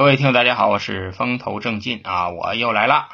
[0.00, 3.08] 各位听友，大家好，我是风头正劲啊，我又来了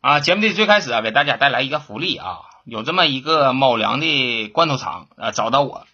[0.00, 0.20] 啊！
[0.20, 5.84] 节目的最开始啊，给大家带来一个福利啊，有这么一个猫粮的罐头厂啊，找到我，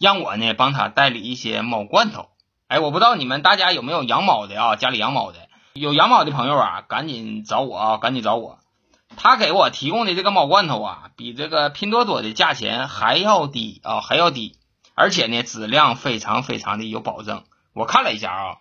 [0.00, 2.30] 让我呢帮他代理一些猫罐头。
[2.66, 4.74] 哎，我不知道你们大家有没有养猫的啊？
[4.74, 5.38] 家里养猫的，
[5.74, 8.58] 有养猫的朋友啊，赶紧找我啊，赶紧找我。
[9.16, 14.56] 他给我提供的这个猫罐头啊，比这个拼多多的价钱还要低啊，还要低，
[14.96, 17.44] 而且呢，质量非常非常的有保证。
[17.72, 18.56] 我看了一下啊。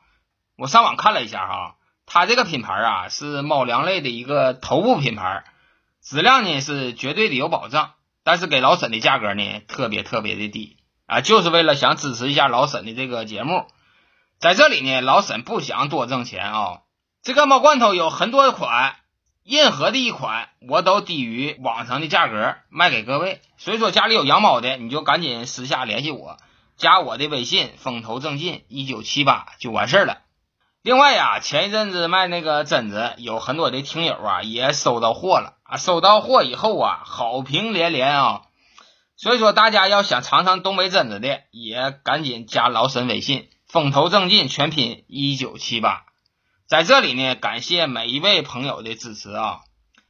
[0.57, 1.75] 我上网看了一下哈，
[2.05, 5.43] 它这个品牌啊是猫粮类的一个头部品牌，
[6.01, 7.91] 质量呢是绝对的有保障，
[8.23, 13.67] 但是给老沈的价格呢特别特别的低啊，就是为了想支持一下老沈的这个节目，
[14.39, 16.79] 在这里呢老沈不想多挣钱啊，
[17.21, 18.95] 这个猫罐头有很多款，
[19.43, 26.37] 任何的一款我都低于网上的价格卖给各位，所以说家里有养猫的你就赶紧私下联系我，
[26.77, 30.21] 加我的微信风头正劲一九七八就完事儿了。
[30.85, 38.43] 另外呀，前一阵子卖那个榛子，有很多的听友啊也收到货了啊，收到货以后啊，好评连连啊。
[39.15, 46.03] 所以说，大家要想尝尝东北榛子的，也赶紧加老沈微信“风头正劲”全拼一九七八。
[46.67, 49.61] 在这里呢，感谢每一位朋友的支持啊。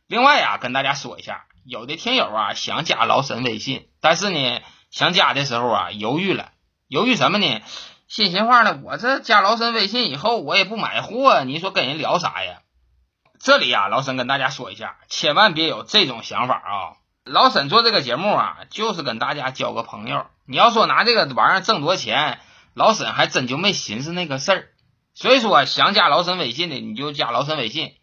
[0.08, 4.60] 另外呀，跟大家说一下，有的听友啊想加老沈微信，但是呢，
[4.92, 6.52] 想加的时候啊犹豫了，
[6.90, 7.62] 犹豫什么呢？
[8.08, 12.60] 心心话呢，我这加老沈微信以后，我也不买货，你说跟人聊啥呀？
[13.40, 16.74] 这里呀，老沈跟大家说一下，千万别有这种想法啊！
[17.26, 20.28] 老沈做这个节目啊，就是跟大家交个朋友。
[20.48, 22.40] 你要说拿这个玩意儿挣多钱，
[22.76, 24.68] 老沈还真就没寻思那个事儿。
[25.16, 27.94] 所以说，想加老沈微信的，你就加老沈微信。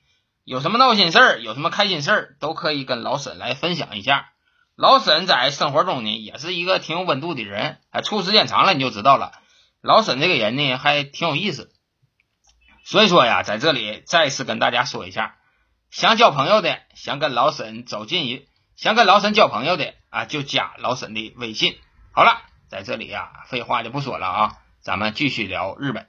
[0.45, 4.31] 有什么闹心事儿，有什么开心事儿，都可以跟老沈来分享一下。
[4.77, 7.79] 老沈在生活中呢，也是一个挺有温度的人。
[7.91, 9.33] 哎，处时间长了，你就知道了。
[9.83, 11.73] 老沈这个人呢，还挺有意思，
[12.85, 15.35] 所以说呀，在这里再次跟大家说一下，
[15.91, 21.77] 想交朋友的，想跟老沈走近一，想跟老沈交朋友的啊，就加老沈的微信。
[22.13, 24.53] 好了，在这里呀，废话就不说了啊，
[24.83, 26.07] 咱们继续聊日本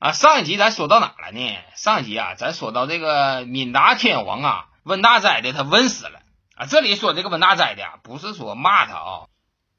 [0.00, 0.10] 啊。
[0.10, 1.58] 上一集咱说到哪了呢？
[1.76, 6.22] 上一集啊，咱说到这个闽达天皇啊，温大哉的他温死了
[6.56, 6.66] 啊。
[6.66, 9.28] 这里说这个温大哉的，不是说骂他啊，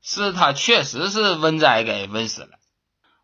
[0.01, 2.60] 是他确实是温哉给温死了。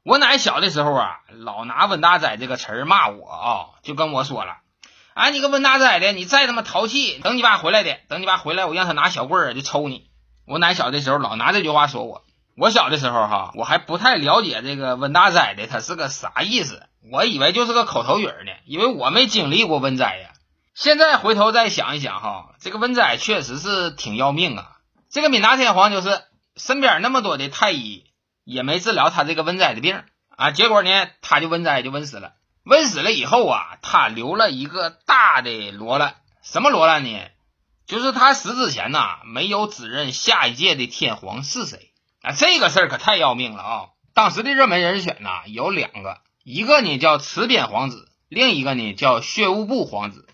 [0.07, 3.49] 我奶小的时候啊，老拿温大仔这个词儿骂我啊，
[3.83, 4.53] 就跟我说了
[5.13, 10.05] ：“哎，你个温大仔的，你再他妈淘气，等你爸回来的，等你爸回来，我让他拿小棍儿就抽你。”
[10.47, 12.23] 我奶小的时候老拿这句话说我。
[12.55, 20.29] 我小的时候哈，我还不太了解这个温大仔的他是个啥意思，我以为就是个口头语呢，因为我没经历过温仔呀。
[20.73, 24.77] 现在回头再想一想哈，这个温仔确实是挺要命啊。
[25.11, 26.21] 这个闽大天皇就是
[26.55, 28.05] 身边那么多的太医。
[28.47, 32.31] 也没治疗他这个瘟灾的病啊，结果呢，他就瘟灾就瘟死了。
[32.63, 37.19] 瘟死了以后啊，他留了一个大的罗烂，什么罗烂呢？
[37.85, 41.91] 就是他死之前呐，没有指认下一届的天皇是谁
[42.21, 42.31] 啊。
[42.31, 43.85] 这个事儿可太要命了啊！
[44.13, 50.25] 当时的热门人选呐有两个，一个呢叫慈边皇子，另一个呢叫血雾部皇子，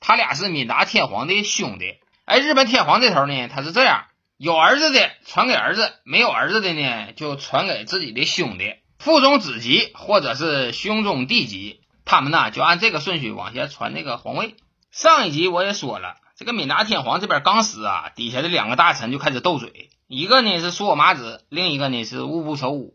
[0.00, 1.96] 他俩是闽达天皇的兄弟。
[2.24, 4.06] 哎，日本天皇这头呢，他是这样。
[4.38, 14.54] 有儿子的传给儿子，没有儿子的呢，就传给自己的兄弟，父中子级或者是兄中弟级，他们呢就按这个顺序往下传那个皇位。
[14.92, 22.94] 上一集我也说了，这个闽达天皇这边刚死啊，底下的两个大臣就开始斗嘴，一个呢是苏我麻子，另一个呢是乌部丑武，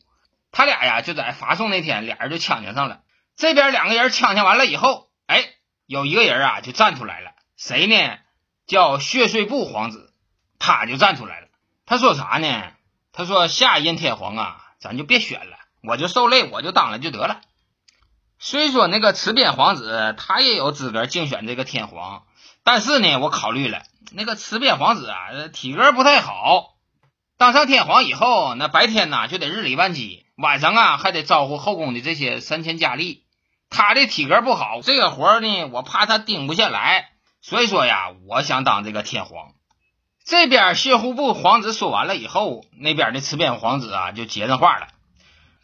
[0.53, 3.01] 他俩呀就在发送那天，俩人就呛呛上了。
[3.35, 5.43] 这边两个人呛呛完了以后，哎，
[5.87, 8.17] 有一个人啊就站出来了，谁呢？
[8.65, 10.12] 叫血税部皇子。
[10.65, 11.47] 他就站出来了，
[11.85, 12.71] 他说啥呢？
[13.11, 17.41] 他说下一任天皇啊，咱就别选了，我就受累，我就当了就得了。
[18.39, 22.23] 虽说那个慈边皇子他也有资格竞选这个天皇，
[22.63, 26.75] 但是呢，我考虑了，那个慈边皇子啊，体格不太好，
[27.37, 33.25] 当上天皇以后，那白天呢就得日理万机，晚上啊还得招呼后宫的这些三千佳丽，
[33.69, 37.09] 他的体格不好，这个活呢，我怕他顶不下来，
[37.41, 39.55] 所以说呀，我想当这个天皇。
[40.25, 44.87] 这边血户部皇子说完了以后，那边的慈边皇子啊就接上话了：“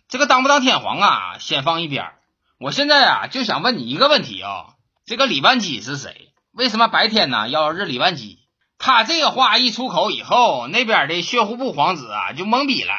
[0.10, 2.12] 这个当不当天皇啊，先放一边。
[2.60, 4.76] 我现在啊就想问你一个问题啊，
[5.06, 6.34] 这个李万基是谁？
[6.52, 8.40] 为什么白天呢要日理万机？”
[8.82, 12.94] 他这个话一出口以后，那边的血户部皇子啊就懵逼了，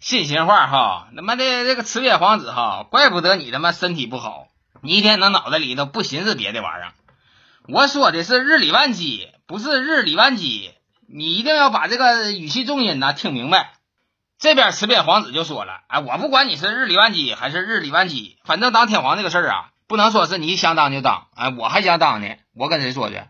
[0.00, 4.46] 心心话哈，他妈的这个慈边皇子哈，怪不得你他妈身体不好，
[4.80, 6.92] 你一天能脑袋里头不寻思别的玩意儿。
[7.68, 10.72] 我说的是日理万机，不是日理万机。
[11.10, 13.72] 你一定要把这个语气重音呢听明白。
[14.38, 21.28] 这边持边皇子就说了：“哎，我不管你是日理万机还是日理万机，反正当天皇这个事儿啊，不能说是你想当就当。
[21.34, 23.22] 哎，我还想当呢，我跟谁说去？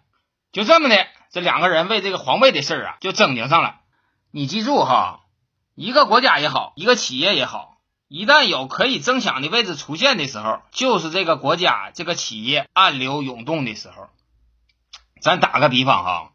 [0.51, 3.77] 就这么的，这两个人为这个皇位的事儿啊，就争顶上了。
[4.33, 5.21] 你记住哈，
[5.77, 7.79] 一个国家也好，一个企业也好，
[8.09, 14.09] 一旦有可以争抢的位置出现的时候，就是这个国家这个企业暗流涌动的时候。
[15.23, 16.33] 咱打个比方哈，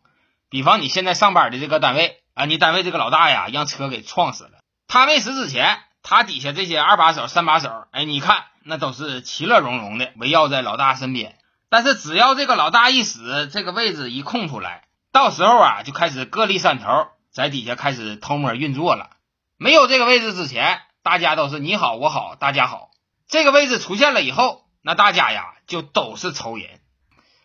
[0.54, 11.40] 比方你现在上班的这个单位啊，你单位这个老大呀，让车给撞死了。”他没死之前，他底下这些二把手、三把手，哎，你看那都是其乐融融的，围绕在老大身边。
[11.72, 19.10] 但是只要这个老大一死，这个位置一空出来，到时候啊，就开始各立山头，在底下开始偷摸运作了。
[19.58, 22.92] 没有这个位置之前，大家都是你好我好大家好。
[23.28, 26.80] 这个位置出现了以后，那大家呀就都是仇人。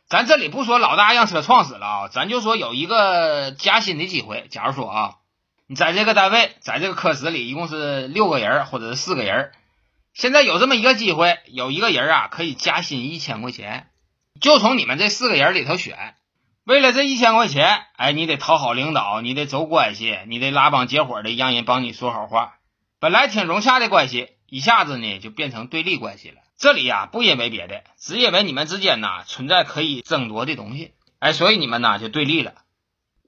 [0.08, 4.46] 咱这里不说老大让车撞死了啊，咱就说有一个加薪的机会。
[4.50, 5.14] 假如说啊。
[5.70, 9.52] 你在这个单位，在这个科室里，一共是六个人或者是四个人。
[10.14, 13.86] 现在有这么一个机会，有一个人啊可以加薪一千块钱，
[14.40, 16.14] 就从你们这四个人里头选。
[16.64, 22.54] 为了这一千块钱，哎，你得讨好领导，你得走关系，你得拉帮结伙的让人帮你说好话。
[22.98, 26.40] 本来挺融洽的关系，一下子呢就变成对立关系了。
[26.58, 32.54] 这里呀不因为别的，只因为你们之间呐存在可以争夺的东西，哎，所以你们呐就对立了。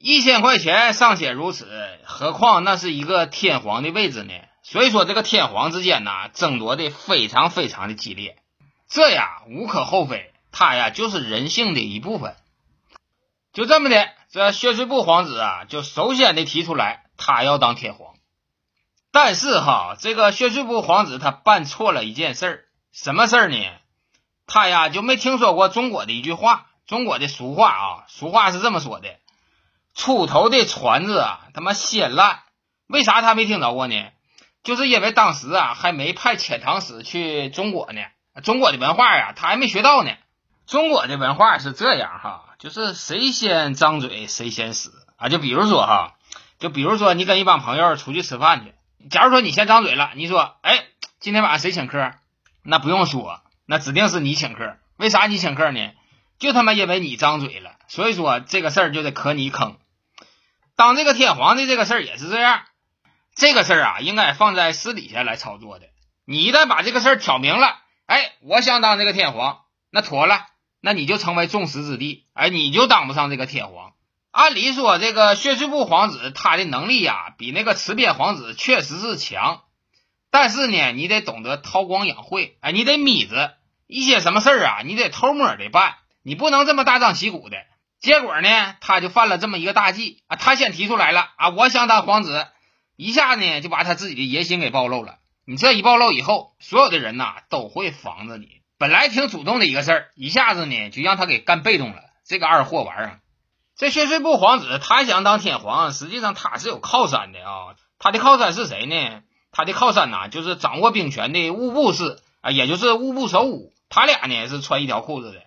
[0.00, 1.68] 一千块钱尚且如此，
[2.04, 4.32] 何况那是一个天皇的位置呢？
[4.62, 8.36] 所以说，这个天皇之间呐，争夺的非常非常的激烈。
[8.88, 12.34] 这呀，无可厚非，他呀就是人性的一部分。
[13.52, 18.14] 就这么的，这血税部皇子啊，就首先的提出来，他要当天皇。
[19.12, 23.56] 但是哈，这个血税部皇子他办错了一件事儿，什么事儿呢？
[24.46, 29.08] 他呀就没听说过中国的一句话，中国的俗话啊，俗话是这么说的。
[29.94, 32.42] 出头的船子啊，他妈先烂，
[32.88, 33.94] 为啥他没听着过呢？
[34.62, 38.00] 就是因为当时啊，还没派遣唐使去中国呢，
[38.42, 40.10] 中国的文化呀，他还没学到呢。
[40.66, 45.28] 中国的文化是这样哈，就是谁先张嘴谁先死啊。
[45.28, 46.14] 就比如说哈，
[46.58, 48.74] 就比如说你跟一帮朋友出去吃饭去，
[49.08, 50.84] 假如说你先张嘴了，你说，哎，
[51.20, 52.12] 今天晚上谁请客？
[52.70, 54.76] 那不用说，那指定是你请客。
[54.96, 55.90] 为啥你请客呢？
[56.38, 59.76] 就他妈因为你张嘴了，所以说这个事儿就得磕你坑。
[60.76, 62.62] 当这个天皇的这个事儿也是这样，
[63.34, 65.86] 这个事儿啊，应该放在私底下来操作的。
[66.24, 67.76] 你一旦把这个事儿挑明了，
[68.06, 70.46] 哎，我想当这个天皇，那妥了，
[70.80, 73.94] 那你就成为众矢之的，哎，你就当不上这个天皇。
[74.30, 79.64] 按理说，这个血税部皇子他的能力呀，比那个持边皇子确实是强，
[80.30, 83.54] 但是呢，你得懂得韬光养晦，哎，你得眯着
[83.86, 87.56] 一些什么事儿啊，你得偷摸的办，你不能这么大张旗鼓的。
[88.00, 90.36] 结果呢，他就犯了这么一个大忌啊！
[90.36, 92.46] 他先提出来了啊，我想当皇子，
[92.96, 95.16] 一下呢就把他自己的野心给暴露了。
[95.44, 98.62] 你这一暴露以后，所有的人呐都会防着你。
[98.78, 102.00] 本来挺主动的一个事儿，一下子呢就让他给干被动了。
[102.24, 103.20] 这个二货玩意儿，
[103.76, 107.74] 这血税部皇子他想当天皇，实际上他是有靠山的啊。
[107.98, 109.22] 他的靠山是谁呢？
[109.52, 113.72] 他的靠山呐就是掌握兵权的务部氏啊，也就是务部首武。
[113.88, 115.42] 他俩呢是穿一条裤子的。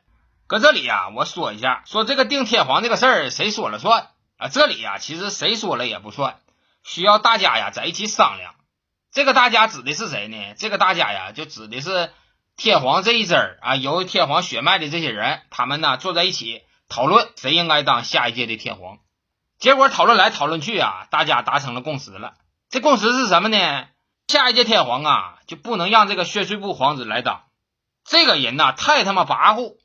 [0.47, 4.49] 搁这里呀，我说一下，说这个定天皇这个事儿，谁说了算啊？
[4.49, 6.35] 这里呀，其实谁说了也不算，
[6.83, 8.53] 需要大家呀在一起商量。
[9.11, 10.53] 这个大家指的是谁呢？
[10.57, 12.11] 这个大家呀，就指的是
[12.57, 18.97] 天皇这一支啊，有天皇血脉的这些人，他们呢坐在一起讨论谁应该当下一届的天皇。
[19.57, 22.33] 结果讨论来讨论去啊，大家达成了共识了。
[22.69, 23.85] 这共识是什么呢？
[24.27, 27.43] 下一届天皇啊，就不能让这个血税部皇子来当。
[28.03, 29.75] 这个人呐，太他妈跋扈。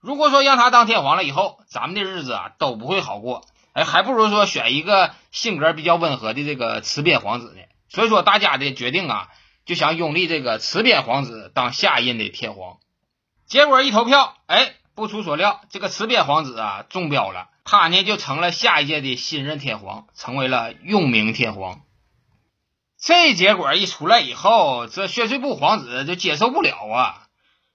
[0.00, 3.44] 如果说让他当天皇了以后，咱们的日子啊都不会好过。
[3.74, 7.60] 哎，还不如说选一个性格比较温和的这个持边皇子呢。
[7.88, 9.28] 所以说，大家的决定啊，
[9.66, 12.78] 就想拥立这个持边皇子当下一任的天皇。
[13.46, 21.80] 结果一投票，哎，不出所料，这个持边皇子啊中标了，他呢就成了下一届的新任天皇，成为了永明天皇。
[23.00, 27.22] 这结果一出来以后，这血税部皇子就接受不了啊。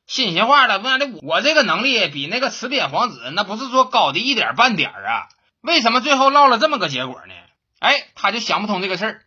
[0.05, 5.29] 新鲜话了，妈的，我这个能力比那个池边皇子那不是说高的一点半点啊？
[5.61, 7.33] 为什么最后落了这么个结果呢？
[7.79, 9.21] 哎，他就想不通这个事儿。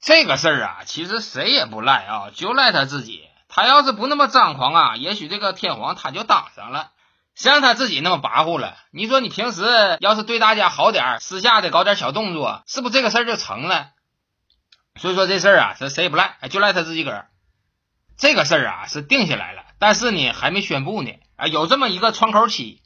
[0.00, 3.20] 这个事儿啊，其实谁也不赖啊，就赖他自己。
[3.48, 6.92] 他要是不那么张狂啊，也许这个天皇他就当上了。
[7.34, 8.74] 谁让他自己那么跋扈了？
[8.90, 13.90] 你说你平时要是对大家好点私下的搞点小动作，是不是这个事儿就成了？
[14.98, 17.28] 所以说这事儿啊，这谁也不赖，就赖他自己个儿。
[18.16, 22.82] 这个事儿啊是定下来了，但是呢还没宣布呢啊，有这么一个窗口期。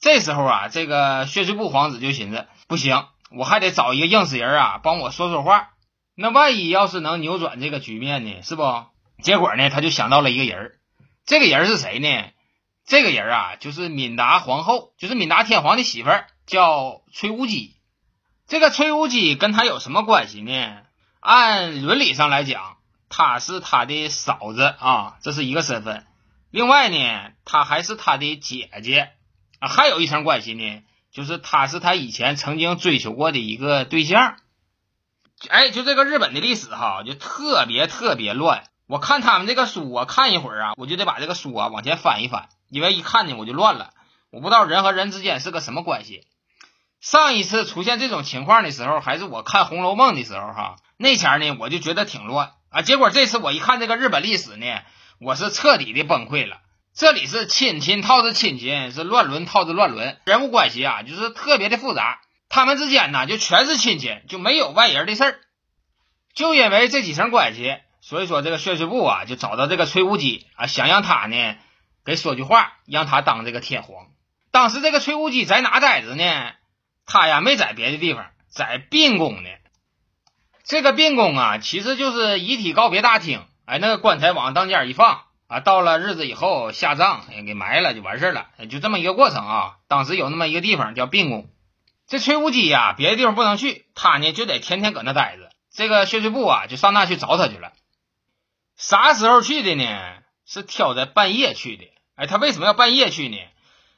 [0.00, 5.70] 这时候啊，这个血税部皇子就寻思，不行，我还得找一个硬死人啊帮我说说话。
[6.14, 8.42] 那万一要是能扭转这个局面呢？
[8.42, 8.86] 是不？
[9.22, 10.78] 结果呢，他就想到了一个人
[11.26, 12.30] 这个人是谁呢？
[12.86, 17.74] 这个人啊，就是敏达皇后，就是敏达天皇的媳妇儿，叫崔无姬。
[18.46, 20.76] 这个崔无姬跟他有什么关系呢？
[21.20, 22.76] 按伦理上来讲，
[23.08, 26.06] 她是他的嫂子啊，这是一个身份。
[26.50, 29.10] 另外呢，她还是他的姐姐，
[29.60, 30.82] 还有一层关系呢，
[31.12, 34.36] 就是她是他以前曾经追求过的一个对象。
[35.48, 38.64] 哎，就这个日本的历史哈，就特别特别乱。
[38.86, 43.92] 我看他们这个书啊，看一会儿啊，我就得把这个书啊往前翻一翻，因为一看呢我就乱了，
[44.30, 46.26] 我不知道人和人之间是个什么关系。
[47.00, 54.66] 上一次出现这种情况的时候，还是我看《红楼梦》的时候哈，那前呢我就觉得挺乱啊，结果这次我一看这个日本历史呢，
[55.20, 56.58] 我是彻底的崩溃了。
[56.92, 65.40] 这里是亲亲套着亲亲，是乱伦套着乱伦，人物关系啊就是特别的复杂，他们之间呢就全是亲戚，就没有外人的事儿，
[66.34, 67.76] 就因为这几层关系。
[68.00, 71.56] 所以说，这个血税部啊，就找到这个崔无姬啊，想让他呢
[72.04, 74.06] 给说句话，让他当这个天皇。
[74.50, 76.52] 当时这个崔无姬在哪待着呢？
[77.06, 79.48] 他呀没在别的地方，在病宫呢。
[80.68, 83.42] 这个宾宫啊，其实就是遗体告别大厅。
[83.64, 89.76] 哎，那个棺材往当间一放啊，到了日子以后下葬，给埋了就完事了，就这么一个过程啊。
[89.88, 91.48] 当时有那么一个地方叫宾宫。
[92.06, 95.48] 这崔无机呀，别的地方不能去，他呢就得天天搁那待着。
[95.72, 97.72] 这个血税部啊，就上那去找他去了。
[98.76, 99.98] 啥时候去的呢？
[100.44, 101.84] 是挑在半夜去的。
[102.14, 103.38] 哎，他为什么要半夜去呢？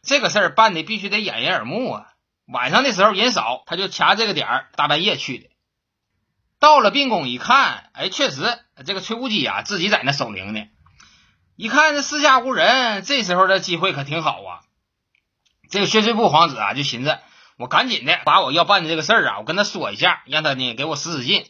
[0.04, 2.06] 这个事儿办的必须得掩人耳目啊。
[2.46, 5.49] 晚上的时候人少，他就掐这个点儿，大半夜去的。
[6.60, 8.42] 到了病宫一看，哎，确实
[8.86, 10.62] 这个崔无姬啊自己在那守灵呢。
[11.56, 14.60] 一看这四下无人，这时候的机会可挺好啊。
[15.70, 17.18] 这个血税部皇子啊就寻思，
[17.56, 21.46] 我赶紧的把我要办的这个事儿啊，我跟他说一下，让他呢给我使使劲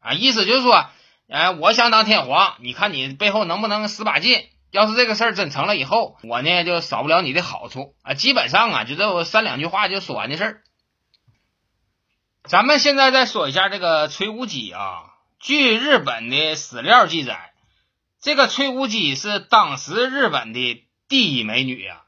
[0.00, 0.86] 啊，意思就是说。
[1.26, 4.44] 哎，我想当天皇，你看你背后能不能使把劲？
[4.70, 8.12] 要是这个事儿真成了以后，我呢就少不了你的好处啊。
[8.12, 10.62] 基本上啊，就这三两句话就说完的事儿。
[12.46, 15.04] 咱们现在再说一下这个崔无姬啊。
[15.40, 17.54] 据日本的史料记载，
[18.20, 22.02] 这个崔无姬是当时日本的第一美女呀。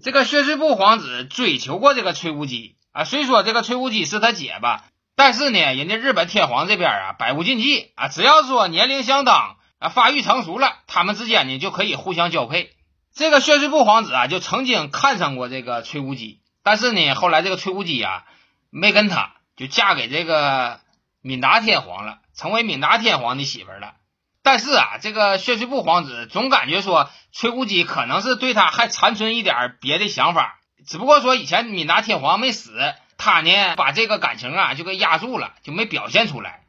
[0.00, 4.84] 这个血税部皇子追求过这个崔无姬啊，虽说这个崔无姬是他姐吧。
[5.16, 12.70] 但是呢，人家日本天皇这边啊，百无禁忌啊，只要说年龄相当啊，发育成熟了，他们之间呢就可以互相交配。
[13.12, 18.24] 这个血税部皇子啊，就曾经看上过这个崔无姬，但是呢，后来这个崔无姬啊，
[18.70, 20.80] 没跟他，就嫁给这个
[21.20, 23.94] 敏达天皇了，成为敏达天皇的媳妇了。
[24.42, 32.72] 但是啊，这个血税部皇子总感觉说崔无姬可能是对他还残存一点别的想法，只不过说以前敏达天皇没死。
[33.18, 36.64] 他呢，把这个感情啊就给压住了，就没表现出来。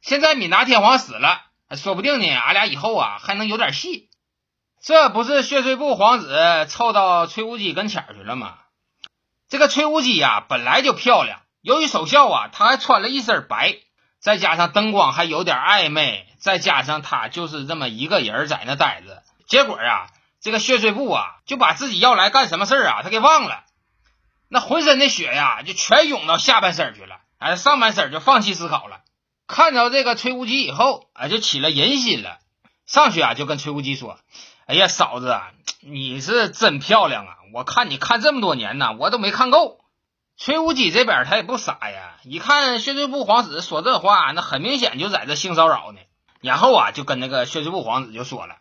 [0.00, 1.42] 现在敏达天皇死了，
[1.76, 4.08] 说不定呢，俺俩以后啊还能有点戏。
[4.82, 8.58] 这不是血税部皇子凑到崔无姬跟前去了吗？
[9.48, 13.76] 这个崔无姬呀本来就漂亮，由于守孝啊，他还穿了一身白，
[14.20, 20.08] 再加上灯光还有点暧昧，再加上他就是这么一个人在那待着，结果啊，
[20.40, 23.62] 这个血税部啊就把自己要来干什么事啊，他给忘了。
[24.48, 29.00] 那浑身的血呀，就全涌到下半身去了，哎，上半身就放弃思考了。
[29.46, 32.38] 看着这个崔无极以后，哎，就起了人心了，
[32.86, 34.18] 上去啊，就跟崔无极说
[34.66, 35.40] ：“哎呀，嫂子，
[35.80, 37.36] 你是真漂亮啊！
[37.54, 39.78] 我看你看这么多年呢，我都没看够。”
[40.36, 46.00] 崔无极这边他也不傻呀，一看血税部皇子说这话，那很明显就在这性骚扰呢。
[46.40, 48.56] 然后啊，就跟那个血税部皇子就说了：“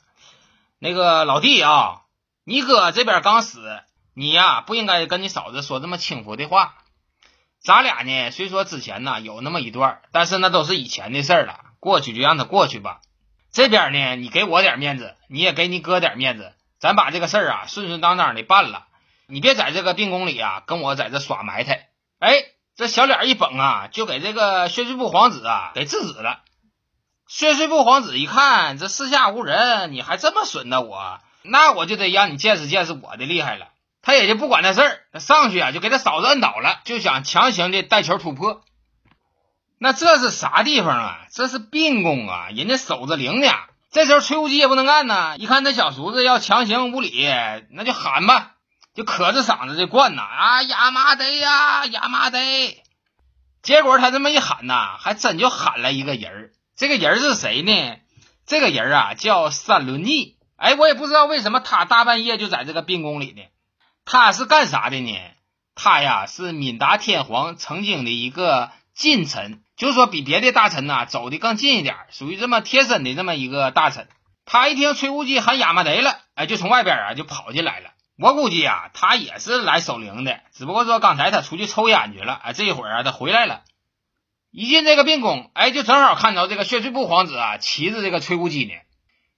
[0.78, 2.01] 那个老弟啊，
[2.44, 3.80] 你哥这边刚死。”
[4.13, 6.75] 你呀，不应该跟你嫂子说这么轻浮的话。
[7.63, 13.00] 咱俩呢，虽说之前呢有那么一段，但是那都是以前的事了，过去就让它过去吧。
[13.54, 18.86] 这边呢，你给我点面子，你也给你哥点面子，咱把这个事儿啊顺顺当当的办了。
[19.32, 21.88] 你别在这个病宫里啊跟我在这耍埋汰。
[22.20, 22.44] 哎，
[22.76, 26.42] 这小脸一绷啊，就给这个血税部皇子啊给制止了。
[27.28, 33.70] 血税部皇子一看这四下无人，你还这么损呢我，那我就得让你见识见识我的厉害了。
[34.02, 38.62] 他也就不管那事儿，上去啊就给他嫂子摁倒了，就想强行的带球突破。
[39.80, 41.20] 那这是啥地方啊？
[41.32, 43.48] 这是病宫啊，人家守着灵呢。
[43.92, 47.28] 这时候崔无极也不能干呢，一看他小叔子要强行无礼，
[47.72, 48.54] 那就喊吧，
[48.93, 52.83] 就可着嗓子就灌呐啊亚麻得呀亚麻得。
[53.62, 56.51] 结果他这么一喊呐，还真就喊了一个人。
[56.75, 57.98] 这个人是谁呢？
[58.45, 60.38] 这个人啊叫三轮逆。
[60.57, 63.41] 哎，我也不知道为什么他大半夜就在这个病宫里呢。
[64.03, 65.17] 他是干啥的呢？
[65.75, 74.10] 他呀是敏达天皇曾经的一个近臣，就说比别的大臣呐走的更近一点，属于这么贴身的这么一个大臣。
[74.43, 77.91] 他一听崔无忌喊亚麻得了，哎，就从外边啊就跑进来了。
[78.18, 83.63] 我估计啊，他也是来守灵的，只不过说刚才他出去抽烟去了，哎，这一会儿啊他回来了。
[84.51, 88.74] 一进这个病宫，哎，就正好看到这个血水部皇子啊骑着这个崔无忌呢，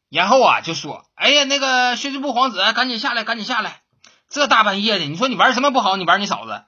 [0.10, 3.82] 然后啊就说：“哎呀，那个血水部皇子，赶紧下来，赶紧下来！
[4.28, 5.96] 这大半夜的，你说你玩什么不好？
[5.96, 6.64] 你玩你嫂子。”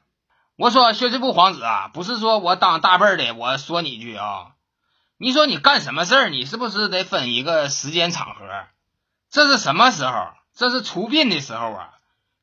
[0.57, 4.51] 我说：“血水部皇子啊，不是说我当大辈儿的，我说你一句啊，
[5.17, 6.29] 你说你干什么事儿？
[6.29, 8.45] 你是不是得分一个时间场合？
[9.29, 10.27] 这是什么时候？
[10.55, 11.89] 这是出殡的时候啊！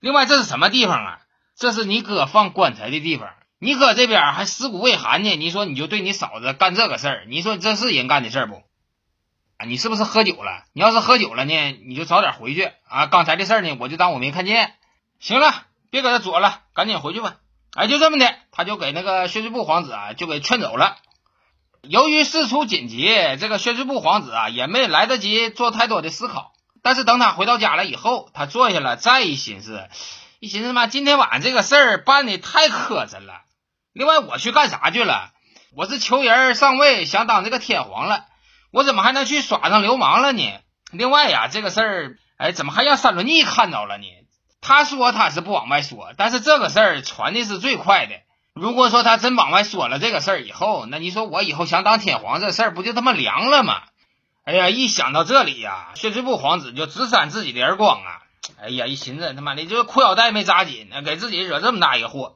[0.02, 1.18] 另外，这是什么地方啊？
[1.56, 3.30] 这是你哥放棺材的地方。”
[3.64, 8.56] 你搁这边还尸骨未寒呢，你说你就对你嫂子干这个事儿，你说这是人干的事儿不？
[9.58, 10.64] 啊，你是不是喝酒了？
[10.72, 13.06] 你要是喝酒了呢，你就早点回去啊！
[13.06, 14.74] 刚才的事儿呢，我就当我没看见。
[15.20, 17.36] 行了，别搁这左了，赶紧回去吧。
[17.76, 20.96] 哎，就这么的，他就给那个血税部皇子啊，就给劝走了。
[21.82, 23.06] 由于事出紧急，
[23.38, 26.51] 这个血税部皇子啊，也没来得及做太多的思考。
[26.82, 29.88] 但是等他回到家了以后，他坐下了，再一寻思，
[30.40, 33.42] 一寻思嘛，今天晚上这个事儿办的太磕碜了。
[33.92, 35.30] 另外，我去干啥去了？
[35.74, 38.24] 我是求人上位，想当这个天皇了。
[38.72, 40.42] 我怎么还能去耍上流氓了呢？
[40.90, 44.04] 另外呀，这个事儿，哎，怎么还让三轮逆看到了呢？
[44.60, 48.14] 他说他是不往外说，但是这个事儿传的是最快的。
[48.54, 53.82] 如果说他真往外说了这个事儿以后，那你说我以后想当天皇，这事儿不就他妈凉了吗？
[54.44, 58.22] 哎呀，一想到这里呀，血之部皇子就直扇自己的耳光啊！
[58.60, 62.34] 哎呀，一寻思他妈的，就是裤腰带没扎紧，给自己惹这么大一个祸。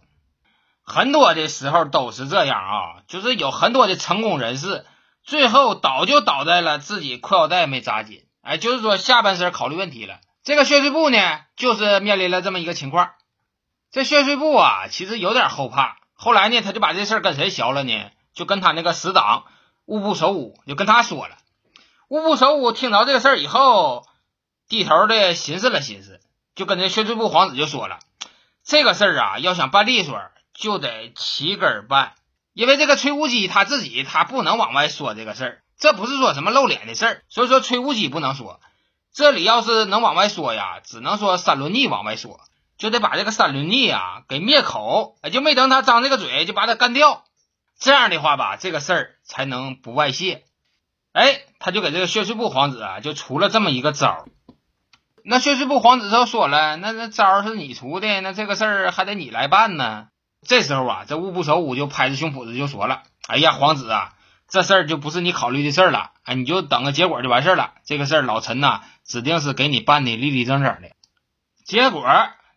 [0.85, 4.87] 很多的时候都是这样啊，就是有很多的成功人士，
[5.25, 10.21] 最后倒就倒在了自己裤腰带没扎紧，哎，就是说下半身考虑问题了。
[10.45, 13.11] 这个血税部呢，就是面临了这么一个情况。
[13.91, 18.11] 这血税部啊，其实有点后怕，后来呢，他就把这事跟谁学了呢？
[18.33, 19.47] 就跟他那个死党
[19.87, 21.37] 务部守武，就跟他说了。
[22.09, 24.07] 乌布守武听到这个事儿以后，
[24.69, 26.21] 低头的寻思了寻思，
[26.55, 27.99] 就跟这血税部皇子就说了：
[28.65, 30.21] 这个事儿啊，要想办利索。
[30.59, 32.15] 就得齐根办，
[32.55, 38.59] 因为这个崔无忌他自己他不能往外说这个事儿，这不是说什么露脸的事儿，所以说崔无忌不能说。
[39.13, 42.41] 这里要是能往外说呀，只能说三轮逆往外说，
[42.79, 47.25] 就得把这个三轮逆啊给灭口，就没等他张这个嘴就把他干掉。
[47.79, 50.46] 这样的话吧，这个事儿才能不外泄。
[51.17, 54.25] 哎，他就给这个血税部皇子啊就出了这么一个招儿。
[55.25, 60.09] 那血税部皇子就说了，那那招儿是你出的，那这个事儿还得你来办呢。
[60.47, 64.13] 这时候啊，这务部首武就拍着胸脯子就说了：“哎呀，皇子啊，
[64.47, 67.73] 这事儿就不是你考虑的事儿了，哎，你就等个结果就完事儿了。
[67.87, 70.91] 这个事儿老臣呐，指定是给你办的立立正正的。
[71.65, 72.07] 结果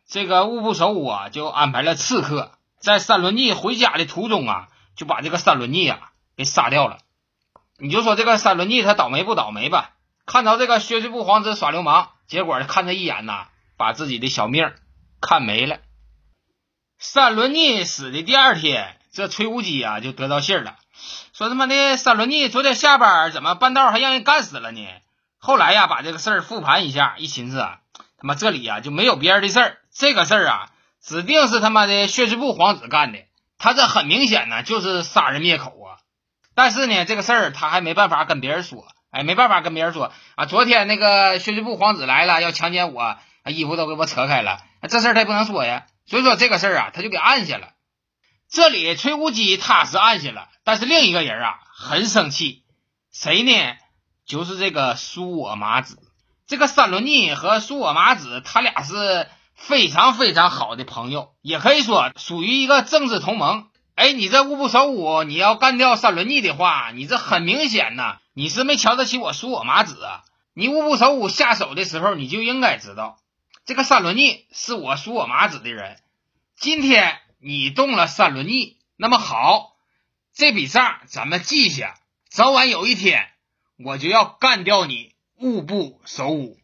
[0.05, 4.67] 这个务部首武啊，就安排了刺客，在三轮逆回家的途中啊，
[4.97, 6.97] 就把这个三轮逆啊给杀掉了。
[7.79, 9.91] 你就说这个三轮逆他倒霉不倒霉吧？
[10.25, 14.71] 看着这个薛税部皇子耍流氓，结果看他一眼呐，把自己的小命
[15.21, 15.79] 看没了。”
[16.99, 20.75] 三轮逆死的第二天，这崔无忌啊就得到信儿了，
[21.33, 24.85] 说他妈的三轮逆昨天下班怎么半道还让人干死了呢？
[25.39, 33.19] 后来呀，把这个事儿复盘一下，一寻思啊，他妈这里呀就没有别人的事儿，这个事儿啊指定是他妈的血之部皇子干的，
[33.57, 35.98] 他这很明显呢就是杀人灭口啊。
[36.59, 40.45] 但是呢，这个事儿他还没办法跟别人说，哎，没办法跟别人说啊。
[40.45, 45.85] 昨天那个学习部皇子来了，要强奸我，衣服都给我扯开了，这事儿他也不能说呀。
[46.05, 47.69] 所以说这个事儿啊，他就给按下了。
[48.49, 52.63] 这里崔无忌他是按下了，但是另一个人啊很生气，
[53.09, 53.77] 谁呢？
[54.25, 55.97] 就是这个苏我麻子。
[56.45, 63.68] 这个三轮逆和苏我麻子，他俩是非常非常好的朋友，也可以说属于一个政治同盟。
[63.99, 70.23] 哎，你这务部守武，你要干掉三轮逆的话，你这很明显呐，你是没瞧得起我苏我麻子啊。
[70.53, 73.17] 你务部守武下手的时候，你就应该知道。
[73.65, 75.97] 这个三轮逆是我属我麻子的人，
[76.55, 79.73] 今天你动了三轮逆，那么好，
[80.33, 81.95] 这笔账咱们记下，
[82.29, 83.27] 早晚有一天
[83.83, 86.57] 我就要干掉你，务部守武。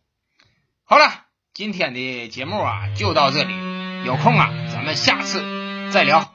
[0.86, 3.54] 好了，今天的节目啊就到这里，
[4.06, 6.35] 有空啊咱们下次再聊。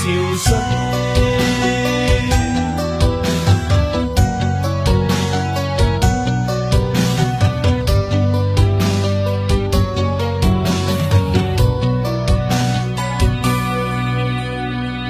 [0.00, 0.48] 潮水。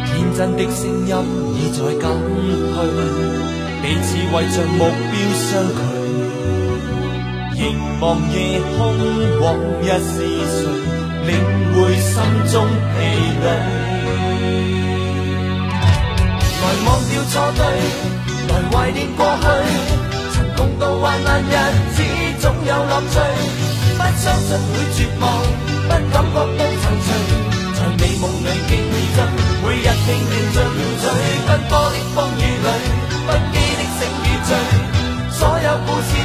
[0.06, 1.14] 天真的声音
[1.54, 2.74] 已在减退。
[3.82, 4.78] 彼此为着目
[5.10, 5.78] 标相距，
[7.54, 7.58] 凝
[8.00, 8.34] 望夜
[8.76, 8.78] 空，
[9.40, 9.46] 往
[9.80, 10.12] 日是
[10.50, 10.60] 谁
[11.30, 11.38] 领
[11.74, 12.12] 会心
[12.50, 12.98] 中疲
[13.42, 13.46] 累？
[16.60, 17.60] 来忘掉错对，
[18.48, 19.44] 来怀念过去，
[20.32, 21.54] 曾共度患难日
[21.94, 22.02] 子，
[22.40, 23.16] 总有乐趣。
[23.96, 25.22] 不相信会绝望，
[25.66, 26.88] 不感觉到踌躇，
[27.76, 28.70] 在美梦里竞
[29.14, 29.18] 争，
[29.62, 30.56] 每日拼命进
[31.00, 31.04] 取，
[31.46, 32.18] 奔波的风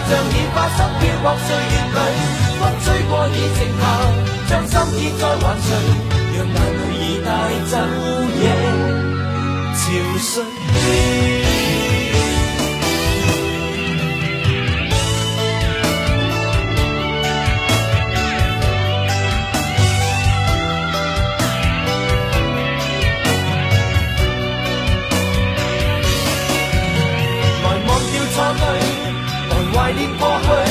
[0.07, 1.97] 像已发生，飘泊岁月里，
[2.59, 3.83] 风吹过已静下，
[4.49, 5.67] 将心意再还谁？
[6.35, 7.27] 让眼泪已带
[7.71, 7.73] 走
[8.39, 8.43] 夜
[9.73, 9.81] 潮
[10.19, 11.34] 水。
[29.85, 30.64] 怀念过去，